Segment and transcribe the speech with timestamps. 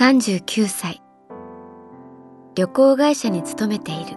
[0.00, 1.02] 39歳。
[2.54, 4.16] 旅行会社に勤めている。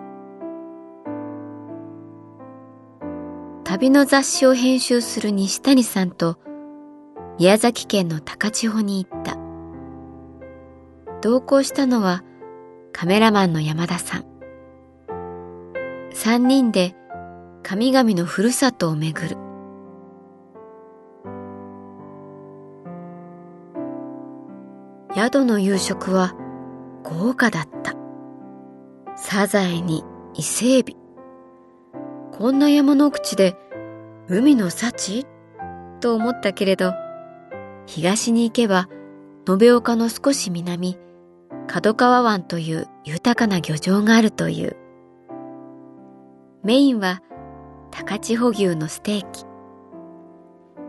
[3.66, 6.40] 旅の雑誌を編集する西谷さんと
[7.38, 9.38] 宮崎県の高千穂に行った。
[11.22, 12.24] 同行したのは
[12.94, 14.26] カメラマンの山田さん。
[16.14, 16.96] 三人で
[17.62, 19.43] 神々のふるさとを巡る。
[25.16, 26.34] 宿の夕食は
[27.04, 27.94] 豪華だった。
[29.16, 30.04] サザエに
[30.34, 30.98] 伊勢エビ。
[32.32, 33.56] こんな山の口で
[34.28, 35.28] 海の幸？
[36.00, 36.94] と思ったけれど、
[37.86, 38.90] 東に行けば
[39.48, 40.98] 延岡の少し南、
[41.68, 44.76] 角川湾という豊かな漁場があるという。
[46.64, 47.22] メインは
[47.92, 49.46] 高千穂牛のステーキ。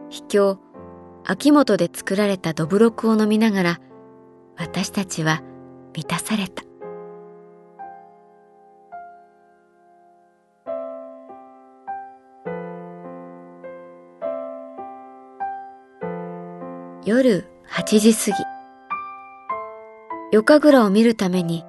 [0.09, 0.59] 秘境、
[1.27, 3.81] 秋元で作られたどぶろくを飲みながら
[4.57, 5.43] 私たちは
[5.95, 6.63] 満たされた。
[17.05, 18.45] 夜8時過ぎ。
[20.33, 21.65] 夜神楽を見るために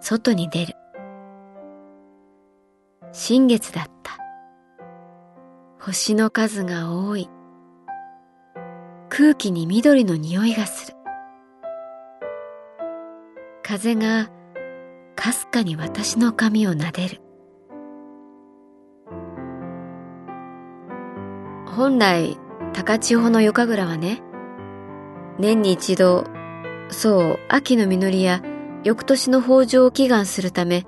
[0.00, 0.74] 外に出る。
[3.12, 4.16] 新月だった。
[5.80, 7.28] 星の数が多い。
[9.08, 10.99] 空気に緑の匂いがする。
[13.70, 14.28] 風が
[15.14, 17.20] かすかに私の髪を撫でる。
[21.66, 22.36] 本来
[22.72, 24.22] 高千穂の夜神楽はね
[25.38, 26.24] 年に一度
[26.88, 28.42] そう秋の実りや
[28.82, 30.84] 翌年の豊穣を祈願するため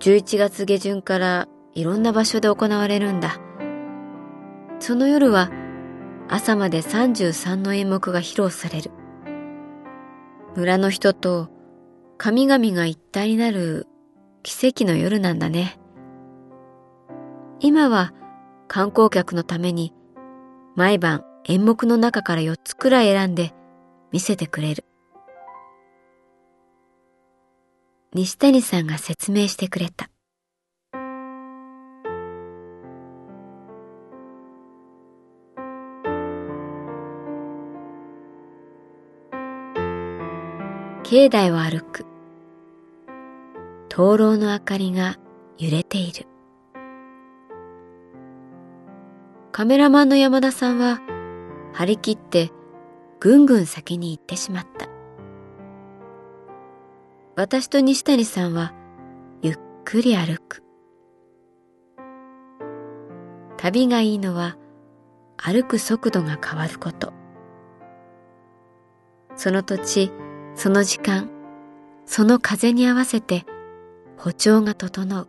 [0.00, 3.38] 11月下旬からいろんな場所で行われるんだ。
[4.80, 5.50] その夜は
[6.26, 8.92] 朝まで33の演目が披露される。
[10.56, 11.50] 村の人と
[12.18, 13.86] 神々が一体になる
[14.42, 15.78] 奇跡の夜なんだね。
[17.60, 18.12] 今は
[18.66, 19.94] 観光客のために
[20.74, 23.54] 毎晩演目の中から4つくらい選んで
[24.10, 24.84] 見せてくれる。
[28.14, 30.10] 西谷さんが説明してくれた。
[41.04, 42.07] 境内を歩く。
[43.98, 45.16] 灯籠の明かりが
[45.58, 46.28] 揺れている。
[49.50, 51.00] カメラマンの山田さんは
[51.72, 52.52] 張り切って
[53.18, 54.88] ぐんぐん先に行ってしまった。
[57.34, 58.72] 私と西谷さんは
[59.42, 60.62] ゆっくり歩く。
[63.56, 64.56] 旅がいいのは
[65.36, 67.12] 歩く速度が変わること。
[69.34, 70.12] その土地、
[70.54, 71.28] その時間、
[72.06, 73.44] その風に合わせて
[74.18, 75.28] 歩調が整う。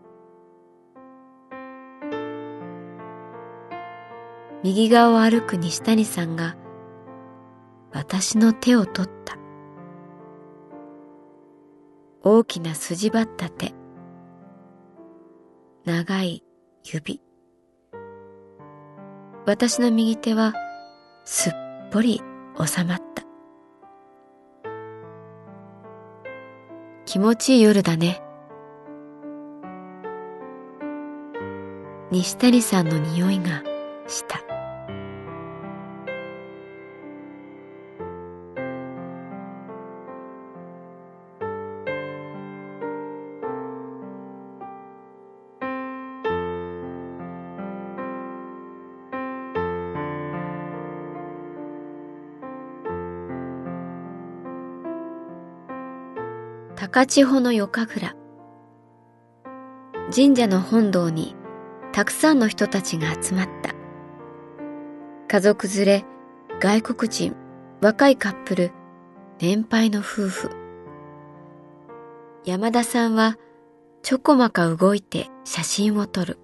[4.63, 6.57] 右側を歩く西谷さんが
[7.93, 9.37] 私の手を取った。
[12.23, 13.73] 大きな筋張った手。
[15.85, 16.43] 長い
[16.83, 17.21] 指。
[19.45, 20.53] 私の右手は
[21.25, 21.53] すっ
[21.91, 22.21] ぽり
[22.57, 23.23] 収まった。
[27.05, 28.23] 気持ちいい夜だね。
[32.11, 33.63] 西谷さんの匂いが
[34.07, 34.43] した。
[56.75, 58.15] 高千穂の夜神楽
[60.15, 61.35] 神社の本堂に
[61.99, 63.75] たくさんの人たちが集まった。
[65.27, 66.05] 家族連れ
[66.61, 67.35] 外国人
[67.81, 68.71] 若いカップル
[69.37, 70.49] 年配の夫婦。
[72.45, 73.37] 山田さんは
[74.01, 76.39] ちょこまか動いて写真を撮る。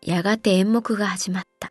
[0.00, 1.70] やがて演目が始まった。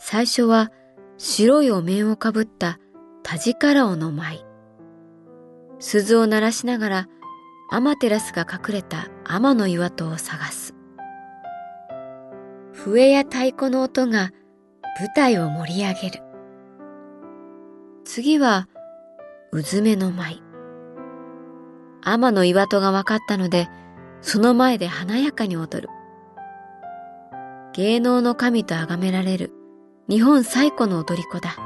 [0.00, 0.72] 最初は
[1.18, 2.80] 白いお面をかぶった
[3.22, 4.47] 田力尾の舞。
[5.78, 7.08] 鈴を鳴らしながら
[7.70, 10.74] 天照が隠れた天の岩戸を探す。
[12.72, 14.30] 笛や太鼓の音が
[14.98, 16.22] 舞台を盛り上げる。
[18.04, 18.68] 次は、
[19.52, 20.42] うずめの舞。
[22.02, 23.68] 天の岩戸が分かったので、
[24.22, 25.88] その前で華やかに踊る。
[27.74, 29.52] 芸能の神と崇められる
[30.08, 31.56] 日本最古の踊り子だ。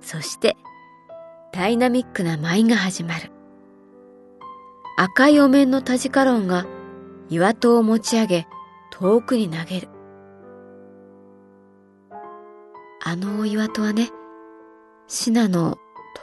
[0.00, 0.56] そして、
[1.54, 3.30] ダイナミックな舞が始まる。
[4.96, 6.66] 赤いお面のタジカロンが
[7.28, 8.46] 岩戸を持ち上げ
[8.90, 9.88] 遠くに投げる。
[13.04, 14.10] あの岩戸はね、
[15.06, 15.76] シナの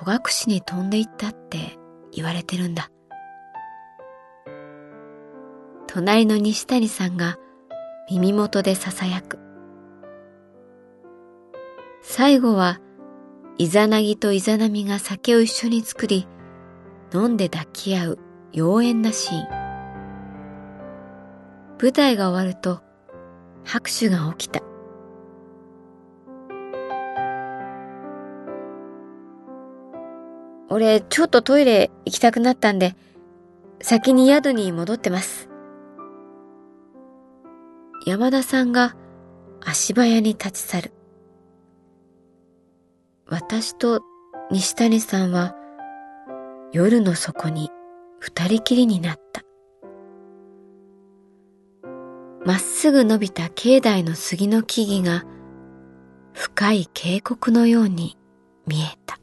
[0.04, 1.78] 戸隠に飛んでいったって
[2.12, 2.90] 言われてるんだ。
[5.88, 7.38] 隣の西谷さんが
[8.10, 9.40] 耳元で囁く。
[12.02, 12.82] 最後は、
[13.58, 16.28] イザナギとイザナミが酒を一緒に作り、
[17.14, 18.20] 飲んで抱き合う
[18.54, 19.48] 妖艶なシーン。
[21.82, 22.82] 舞台が終わると、
[23.64, 24.62] 拍手が起きた。
[30.70, 32.96] 俺、ちょっとトイレ行きたくなったんで、
[33.82, 35.50] 先に宿に戻ってます。
[38.06, 38.96] 山田さんが
[39.60, 40.94] 足早に立ち去る。
[43.32, 44.02] 私と
[44.52, 45.56] 西谷さんは
[46.74, 47.70] 夜の底に
[48.20, 49.42] 二人きりになった。
[52.46, 55.24] まっすぐ伸びた境内の杉の木々が
[56.34, 58.18] 深い渓谷のように
[58.68, 59.21] 見えた。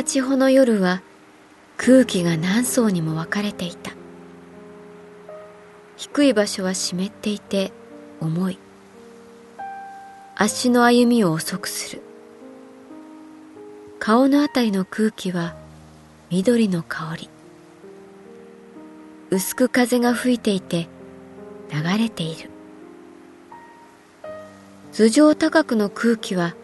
[0.00, 1.02] 千穂の夜は
[1.76, 3.92] 空気が何層にも分かれていた
[5.96, 7.72] 低い場所は湿っていて
[8.20, 8.58] 重い
[10.34, 12.02] 足の歩みを遅くする
[13.98, 15.54] 顔のあたりの空気は
[16.30, 17.30] 緑の香り
[19.30, 20.88] 薄く風が吹いていて
[21.70, 22.50] 流れている
[24.92, 26.54] 頭上高くの空気は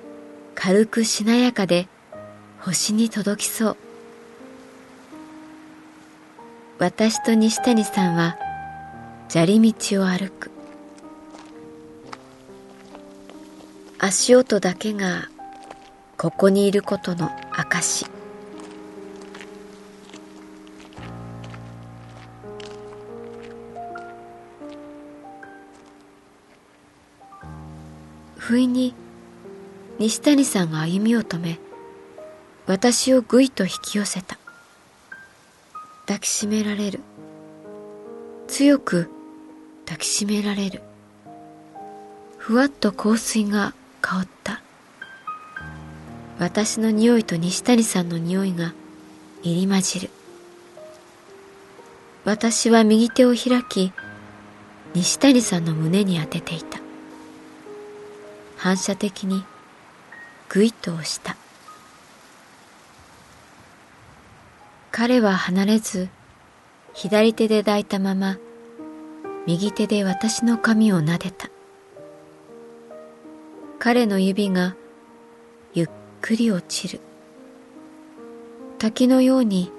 [0.54, 1.88] 軽くしなやかで
[2.68, 3.76] 星に届きそう。
[6.78, 8.36] 私と西谷さんは
[9.30, 10.50] 砂利道を歩く。
[13.98, 15.30] 足音だけが
[16.18, 18.04] ここにいることの証
[28.36, 28.94] 不意に
[29.98, 31.58] 西谷さんが歩みを止め
[32.68, 34.36] 私をぐいと引き寄せた。
[36.02, 37.00] 抱きしめられる。
[38.46, 39.08] 強く
[39.86, 40.82] 抱きしめられる。
[42.36, 43.72] ふわっと香水が
[44.02, 44.60] 香った。
[46.38, 48.74] 私の匂いと西谷さんの匂いが
[49.42, 50.10] 入り混じる。
[52.26, 53.94] 私は右手を開き
[54.94, 56.78] 西谷さんの胸に当てていた。
[58.58, 59.42] 反射的に
[60.50, 61.34] ぐいと押した。
[64.98, 66.08] 彼は離れず、
[66.92, 68.36] 左手で抱いたまま、
[69.46, 71.50] 右手で私の髪を撫でた。
[73.78, 74.74] 彼の指が
[75.72, 75.88] ゆっ
[76.20, 77.00] くり落ちる。
[78.78, 79.70] 滝のように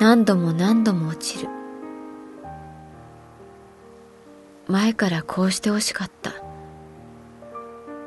[0.00, 1.48] 何度も何度も落ちる
[4.66, 6.32] 前からこうしてほしかった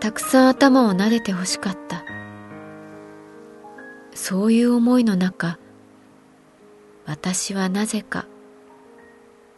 [0.01, 2.03] たくさん頭を撫でてほしかった
[4.13, 5.58] そういう思いの中
[7.05, 8.25] 私はなぜか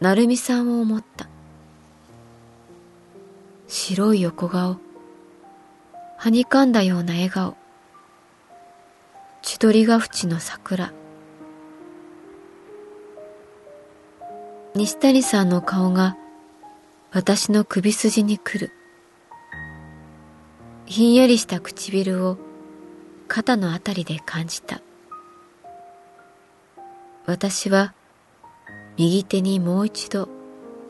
[0.00, 1.28] 成美さんを思った。
[3.68, 4.76] 白い横顔
[6.18, 7.56] はにかんだような笑顔
[9.42, 10.92] 千鳥ヶ淵の桜。
[14.74, 16.16] 西谷さんの顔が
[17.12, 18.72] 私の首筋に来る。
[20.86, 22.38] ひんやりした唇を
[23.28, 24.80] 肩のあたりで感じた。
[27.26, 27.94] 私は
[28.98, 30.28] 右手にもう一度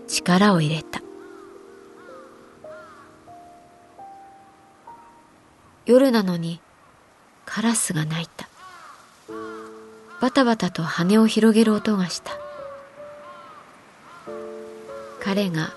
[0.09, 1.00] 力を入れた。
[5.87, 6.61] 夜なのに
[7.45, 8.49] カラスが鳴いた。
[10.21, 12.33] バタバタと羽を広げる音がした。
[15.23, 15.73] 彼が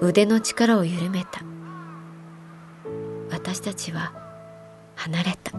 [0.00, 1.42] 腕の力を緩めた。
[3.30, 4.12] 私たちは
[4.96, 5.52] 離れた。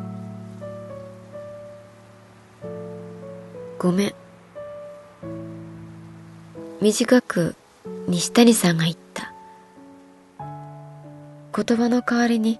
[3.79, 4.13] ごめん。
[6.81, 7.55] 短く
[8.07, 9.31] 西谷さんが言った。
[11.55, 12.59] 言葉の代わりに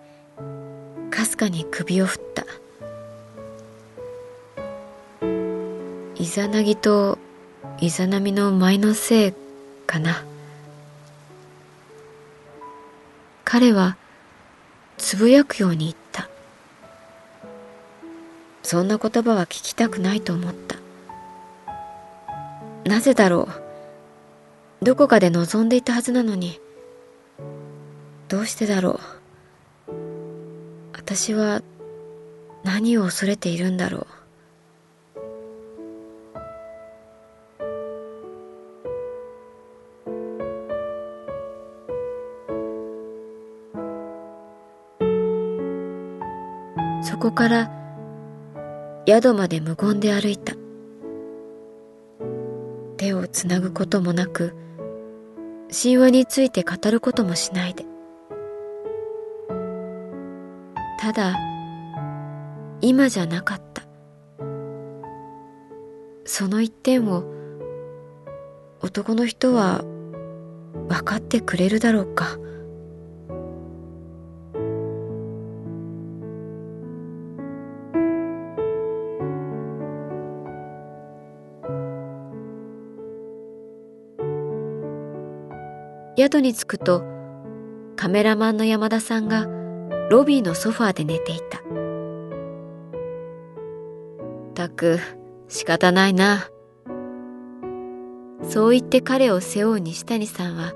[1.12, 2.46] かすかに首を振った。
[6.16, 7.18] イザナギと
[7.82, 9.34] イザナミの舞のせい
[9.86, 10.24] かな。
[13.44, 13.98] 彼は
[14.98, 16.30] つぶやくように言った。
[18.64, 20.79] そんな言葉は聞きたくないと思った。
[22.90, 23.48] なぜだろ
[24.82, 24.86] う。
[24.86, 26.60] どこかで望んでいたはずなのに。
[28.28, 29.00] どうしてだろ
[29.88, 29.94] う。
[30.94, 31.62] 私は
[32.64, 34.08] 何を恐れているんだろう。
[47.04, 47.72] そこから
[49.08, 50.59] 宿まで無言で歩いた。
[53.00, 54.54] 手をつなぐこともなく
[55.72, 57.86] 神話について語ることもしないで。
[61.00, 61.34] ただ
[62.82, 63.84] 今じゃなかった。
[66.26, 67.24] その一点を
[68.82, 69.84] 男の人は
[70.90, 72.38] 分かってくれるだろうか。
[86.20, 87.04] 宿に着くと
[87.96, 89.46] カメラマンの山田さんが
[90.10, 91.62] ロビーのソファーで寝ていた。
[94.54, 95.00] たく
[95.48, 96.50] 仕方ないな。
[98.44, 100.74] そう言って彼を背負う西谷さんは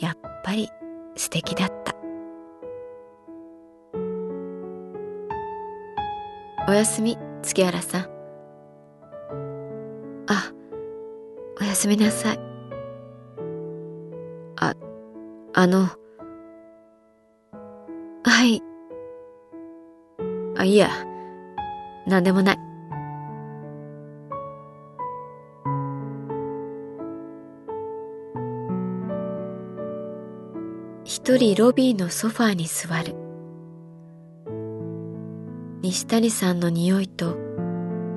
[0.00, 0.68] やっぱり
[1.16, 1.94] 素敵だった。
[6.68, 8.00] おやすみ、月原さん。
[10.26, 10.52] あ、
[11.58, 12.55] おやすみなさい。
[15.66, 15.88] あの、
[18.22, 18.62] はい。
[20.56, 20.88] あ、いや、
[22.06, 22.58] なんでもない。
[31.02, 33.16] 一人ロビーのソファーに座る。
[35.82, 37.36] 西谷さんの匂いと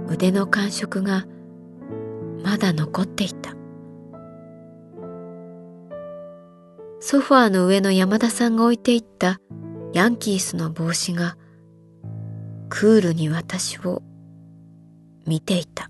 [0.08, 1.26] 腕の感触が
[2.44, 3.59] まだ残っていた。
[7.00, 9.40] ソファーの上の山田さんが置いていった
[9.94, 11.38] ヤンキースの帽子が
[12.70, 14.04] クールに私を
[15.26, 15.90] 見ていた。